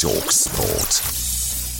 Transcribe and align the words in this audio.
Talk 0.00 0.30
Sport. 0.30 1.18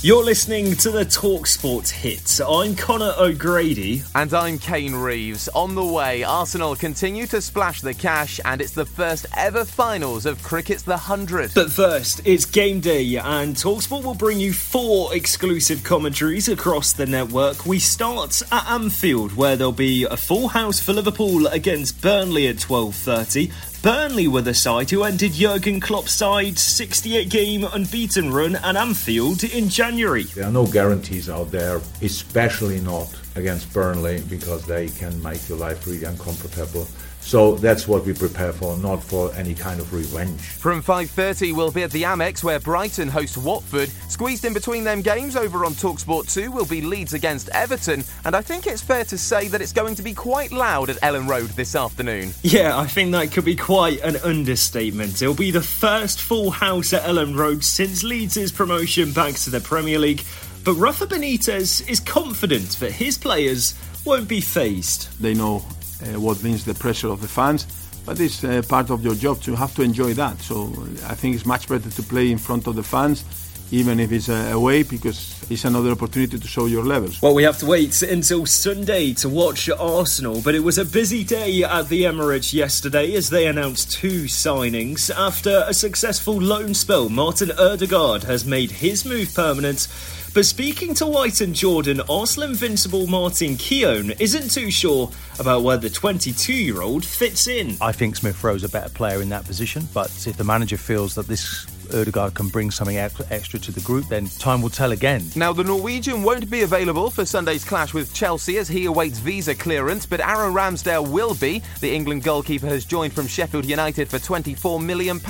You're 0.03 0.25
listening 0.25 0.75
to 0.77 0.91
the 0.91 1.05
Talksport 1.05 1.89
hits. 1.89 2.41
I'm 2.41 2.75
Connor 2.75 3.13
O'Grady. 3.17 4.03
And 4.15 4.35
I'm 4.35 4.59
Kane 4.59 4.95
Reeves. 4.95 5.49
On 5.49 5.77
the 5.77 5.85
way, 5.85 6.25
Arsenal 6.25 6.75
continue 6.75 7.29
to 7.29 7.41
splash 7.41 7.81
the 7.81 7.95
cash, 7.95 8.41
and 8.45 8.61
it's 8.61 8.73
the 8.73 8.87
first 8.87 9.27
ever 9.37 9.65
finals 9.65 10.27
of 10.27 10.43
cricket's 10.43 10.83
The 10.83 10.93
100. 10.93 11.53
But 11.55 11.71
first, 11.71 12.21
it's 12.25 12.45
game 12.45 12.81
day, 12.81 13.17
and 13.17 13.55
Talksport 13.55 14.03
will 14.03 14.15
bring 14.15 14.41
you 14.41 14.53
four 14.53 15.15
exclusive 15.15 15.85
commentaries 15.85 16.49
across 16.49 16.93
the 16.93 17.07
network. 17.07 17.67
We 17.67 17.79
start 17.79 18.43
at 18.51 18.69
Anfield, 18.69 19.37
where 19.37 19.55
there'll 19.55 19.73
be 19.73 20.05
a 20.05 20.17
full 20.17 20.49
house 20.49 20.81
for 20.81 20.93
Liverpool 20.93 21.47
against 21.49 22.01
Burnley 22.01 22.49
at 22.49 22.57
12.30. 22.57 23.53
Burnley 23.83 24.27
were 24.27 24.43
the 24.43 24.55
side 24.55 24.91
who 24.91 25.05
ended 25.05 25.33
Jurgen 25.35 25.79
Klopp's 25.79 26.13
side 26.13 26.59
68 26.59 27.29
game 27.31 27.65
unbeaten 27.65 28.33
run 28.33 28.57
at 28.57 28.75
Anfield 28.75 29.45
in 29.45 29.69
January. 29.69 30.25
There 30.25 30.47
are 30.47 30.53
no 30.53 30.67
guarantees 30.67 31.31
out 31.31 31.53
there, 31.53 31.81
especially 32.03 32.81
not 32.81 33.15
against 33.39 33.73
Burnley, 33.73 34.23
because 34.29 34.67
they 34.67 34.89
can 34.89 35.23
make 35.23 35.49
your 35.49 35.59
life 35.59 35.87
really 35.87 36.05
uncomfortable. 36.05 36.87
So 37.21 37.57
that's 37.57 37.87
what 37.87 38.07
we 38.07 38.15
prepare 38.15 38.53
for, 38.53 38.79
not 38.79 39.03
for 39.03 39.35
any 39.35 39.55
kind 39.55 39.81
of 39.81 39.93
revenge. 39.93 40.41
From 40.41 40.83
5.30, 40.83 41.55
we'll 41.55 41.71
be 41.71 41.83
at 41.83 41.91
the 41.91 42.05
Amex 42.05 42.43
where 42.43 42.59
Brighton 42.59 43.09
host 43.09 43.37
Watford. 43.37 43.91
Squeezed 44.09 44.47
in 44.47 44.55
between 44.55 44.83
them 44.83 45.03
games 45.03 45.37
over 45.37 45.67
on 45.67 45.73
TalkSport 45.73 46.33
2 46.33 46.51
will 46.51 46.65
be 46.65 46.81
Leeds 46.81 47.13
against 47.13 47.51
Everton. 47.51 48.03
And 48.25 48.35
I 48.35 48.41
think 48.41 48.67
it's 48.67 48.81
fair 48.81 49.05
to 49.05 49.19
say 49.19 49.49
that 49.49 49.61
it's 49.61 49.75
going 49.75 49.95
to 49.97 50.03
be 50.03 50.15
quite 50.15 50.53
loud 50.53 50.89
at 50.89 50.97
Elland 51.03 51.29
Road 51.29 51.51
this 51.51 51.75
afternoon. 51.75 52.33
Yeah, 52.43 52.79
I 52.79 52.87
think 52.87 53.13
that 53.13 53.31
could 53.31 53.45
be 53.45 53.57
quite 53.57 54.01
an 54.01 54.17
understatement. 54.19 55.21
It'll 55.21 55.35
be 55.35 55.51
the 55.51 55.61
first 55.61 56.23
full 56.23 56.51
house 56.51 56.95
at 56.95 57.03
Elland 57.03 57.37
Road 57.37 57.63
since 57.63 58.03
Leeds' 58.03 58.53
promotion 58.53 59.13
back 59.13 59.35
to 59.35 59.51
the 59.51 59.61
Premier 59.61 59.99
League. 59.99 60.25
But 60.65 60.75
Rafa 60.75 61.07
Benitez 61.07 61.89
is 61.89 62.01
confident 62.01 62.69
that 62.81 62.93
his 62.93 63.17
players 63.17 63.75
won't 64.05 64.29
be 64.29 64.41
phased. 64.41 65.09
They 65.21 65.35
know 65.35 65.57
uh, 66.03 66.21
what 66.21 66.43
means 66.43 66.65
the 66.65 66.75
pressure 66.75 67.09
of 67.09 67.21
the 67.21 67.29
fans. 67.29 67.67
But 68.05 68.21
it's 68.21 68.43
uh, 68.43 68.63
part 68.69 68.91
of 68.91 69.05
your 69.05 69.15
job 69.15 69.43
to 69.43 69.55
have 69.55 69.75
to 69.75 69.83
enjoy 69.83 70.15
that. 70.15 70.41
So 70.41 70.73
I 71.07 71.15
think 71.15 71.35
it's 71.35 71.45
much 71.45 71.69
better 71.69 71.91
to 71.91 72.03
play 72.03 72.31
in 72.31 72.39
front 72.39 72.67
of 72.67 72.75
the 72.75 72.83
fans, 72.83 73.23
even 73.71 74.01
if 74.01 74.13
it's 74.13 74.29
uh, 74.29 74.51
away, 74.53 74.83
because 74.83 75.39
it's 75.51 75.65
another 75.65 75.91
opportunity 75.91 76.39
to 76.39 76.47
show 76.47 76.67
your 76.67 76.85
levels. 76.85 77.21
Well, 77.23 77.35
we 77.35 77.43
have 77.43 77.59
to 77.59 77.67
wait 77.67 78.03
until 78.03 78.47
Sunday 78.47 79.13
to 79.15 79.29
watch 79.29 79.69
Arsenal, 79.71 80.41
but 80.43 80.55
it 80.55 80.61
was 80.61 80.79
a 80.79 80.85
busy 80.85 81.25
day 81.25 81.63
at 81.63 81.89
the 81.89 82.05
Emirates 82.05 82.53
yesterday 82.53 83.15
as 83.15 83.31
they 83.31 83.47
announced 83.47 83.93
two 83.93 84.25
signings. 84.25 85.11
After 85.15 85.65
a 85.67 85.75
successful 85.75 86.41
loan 86.41 86.75
spell, 86.75 87.09
Martin 87.09 87.53
Odegaard 87.53 88.25
has 88.25 88.45
made 88.45 88.71
his 88.71 89.05
move 89.05 89.35
permanent. 89.35 89.89
But 90.35 90.45
speaking 90.45 90.95
to 90.95 91.07
White 91.07 91.41
and 91.41 91.55
Jordan, 91.55 92.01
Arsenal 92.09 92.51
invincible 92.51 93.07
Martin 93.07 93.57
Keown 93.57 94.11
isn't 94.21 94.51
too 94.51 94.71
sure 94.71 95.11
about 95.39 95.63
where 95.63 95.79
the 95.79 95.91
22 95.91 96.53
year 96.53 96.83
old 96.83 97.05
fits 97.05 97.49
in. 97.49 97.77
I 97.81 97.93
think 97.93 98.17
Smith 98.17 98.43
Rowe's 98.45 98.63
a 98.63 98.69
better 98.69 98.91
player 98.91 99.23
in 99.23 99.31
that 99.31 99.47
position, 99.47 99.89
but 99.95 100.07
if 100.27 100.37
the 100.37 100.45
manager 100.45 100.77
feels 100.77 101.15
that 101.15 101.27
this 101.27 101.67
Odegaard 101.95 102.35
can 102.35 102.49
bring 102.49 102.71
something 102.71 102.97
extra 102.97 103.59
to 103.59 103.73
the 103.73 103.81
group, 103.81 104.07
then 104.09 104.27
time 104.39 104.63
will 104.63 104.71
tell 104.71 104.93
again. 104.93 105.25
Now, 105.35 105.53
the 105.53 105.65
Norwegian 105.65 106.23
won't 106.23 106.51
be 106.51 106.63
available 106.63 107.11
for 107.11 107.25
Sunday's 107.25 107.65
clash 107.65 107.95
with 107.95 108.13
Chelsea 108.13 108.59
as 108.59 108.69
he 108.69 108.85
awaits 108.85 109.19
visa 109.19 109.55
clearance, 109.55 110.07
but 110.07 110.21
Aaron 110.21 110.53
Ramsdale 110.53 111.09
will 111.09 111.35
be. 111.35 111.63
The 111.81 111.95
England 111.95 112.25
goalkeeper 112.25 112.67
has 112.67 112.85
joined 112.85 113.13
from 113.13 113.27
Sheffield 113.27 113.65
United 113.65 114.09
for 114.09 114.19
£24 114.19 114.85
million. 114.85 115.21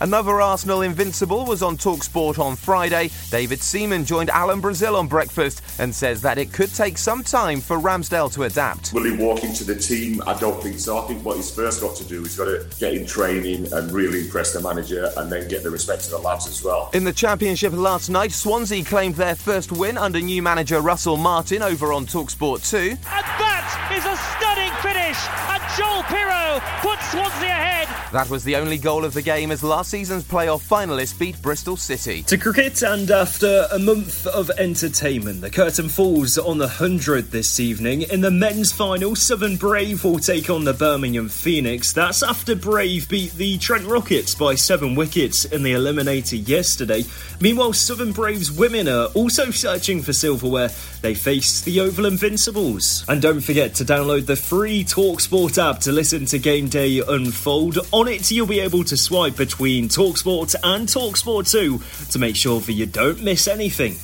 Another 0.00 0.40
Arsenal 0.40 0.82
invincible 0.82 1.46
was 1.46 1.62
on 1.62 1.76
Talksport 1.76 2.38
on 2.38 2.56
Friday. 2.56 3.10
David 3.30 3.62
Seaman 3.62 4.04
joined 4.04 4.30
Alan 4.30 4.60
Brazil 4.60 4.96
on 4.96 5.08
breakfast 5.08 5.62
and 5.78 5.94
says 5.94 6.22
that 6.22 6.38
it 6.38 6.52
could 6.52 6.74
take 6.74 6.98
some 6.98 7.22
time 7.22 7.60
for 7.60 7.78
Ramsdale 7.78 8.32
to 8.34 8.44
adapt. 8.44 8.92
Will 8.92 9.04
he 9.04 9.16
walk 9.16 9.44
into 9.44 9.64
the 9.64 9.74
team? 9.74 10.22
I 10.26 10.38
don't 10.38 10.62
think 10.62 10.78
so. 10.78 10.98
I 10.98 11.06
think 11.06 11.24
what 11.24 11.36
he's 11.36 11.54
first 11.54 11.80
got 11.80 11.96
to 11.96 12.04
do 12.04 12.22
is 12.22 12.36
got 12.36 12.46
to 12.46 12.66
get 12.78 12.94
in 12.94 13.06
training 13.06 13.72
and 13.72 13.90
really 13.92 14.20
impress 14.20 14.52
the 14.52 14.60
manager 14.60 15.10
and 15.16 15.30
then 15.30 15.48
get 15.48 15.62
the 15.62 15.70
respect 15.70 15.85
respect 15.86 16.04
to 16.04 16.10
the 16.10 16.18
lads 16.18 16.48
as 16.48 16.64
well. 16.64 16.90
In 16.94 17.04
the 17.04 17.12
Championship 17.12 17.72
last 17.72 18.08
night, 18.10 18.32
Swansea 18.32 18.82
claimed 18.82 19.14
their 19.14 19.36
first 19.36 19.70
win 19.70 19.96
under 19.96 20.20
new 20.20 20.42
manager 20.42 20.80
Russell 20.80 21.16
Martin 21.16 21.62
over 21.62 21.92
on 21.92 22.06
Talksport 22.06 22.68
2. 22.68 22.78
And 22.78 22.98
that 23.06 23.92
is 23.94 24.02
a 24.02 24.16
stunning 24.34 24.74
finish, 24.82 25.20
and 25.46 25.62
Joel 25.78 26.02
Piroe 26.10 26.58
puts 26.82 26.95
Swansea 26.95 26.95
ahead. 26.95 26.95
That 28.12 28.30
was 28.30 28.44
the 28.44 28.54
only 28.54 28.78
goal 28.78 29.04
of 29.04 29.14
the 29.14 29.22
game 29.22 29.50
as 29.50 29.64
last 29.64 29.90
season's 29.90 30.22
playoff 30.22 30.66
finalists 30.66 31.18
beat 31.18 31.42
Bristol 31.42 31.76
City. 31.76 32.22
To 32.24 32.38
cricket, 32.38 32.82
and 32.82 33.10
after 33.10 33.66
a 33.72 33.80
month 33.80 34.28
of 34.28 34.48
entertainment, 34.50 35.40
the 35.40 35.50
curtain 35.50 35.88
falls 35.88 36.38
on 36.38 36.58
the 36.58 36.66
100 36.66 37.32
this 37.32 37.58
evening. 37.58 38.02
In 38.02 38.20
the 38.20 38.30
men's 38.30 38.72
final, 38.72 39.16
Southern 39.16 39.56
Brave 39.56 40.04
will 40.04 40.20
take 40.20 40.48
on 40.48 40.64
the 40.64 40.72
Birmingham 40.72 41.28
Phoenix. 41.28 41.92
That's 41.92 42.22
after 42.22 42.54
Brave 42.54 43.08
beat 43.08 43.32
the 43.32 43.58
Trent 43.58 43.84
Rockets 43.86 44.36
by 44.36 44.54
seven 44.54 44.94
wickets 44.94 45.44
in 45.44 45.64
the 45.64 45.72
eliminator 45.72 46.46
yesterday. 46.46 47.04
Meanwhile, 47.40 47.72
Southern 47.72 48.12
Braves 48.12 48.52
women 48.52 48.88
are 48.88 49.06
also 49.14 49.50
searching 49.50 50.00
for 50.00 50.12
silverware. 50.12 50.70
They 51.02 51.14
face 51.14 51.60
the 51.60 51.80
Oval 51.80 52.06
Invincibles. 52.06 53.04
And 53.08 53.20
don't 53.20 53.40
forget 53.40 53.74
to 53.74 53.84
download 53.84 54.26
the 54.26 54.36
free 54.36 54.84
Talksport 54.84 55.58
app 55.58 55.80
to 55.80 55.92
listen 55.92 56.24
to 56.26 56.38
game 56.38 56.68
day 56.68 57.02
unfold. 57.06 57.78
On 57.96 58.06
it, 58.08 58.30
you'll 58.30 58.46
be 58.46 58.60
able 58.60 58.84
to 58.84 58.94
swipe 58.94 59.36
between 59.36 59.88
Talksport 59.88 60.54
and 60.62 60.86
Talksport 60.86 61.50
2 61.50 62.10
to 62.10 62.18
make 62.18 62.36
sure 62.36 62.60
that 62.60 62.72
you 62.74 62.84
don't 62.84 63.22
miss 63.22 63.48
anything. 63.48 63.96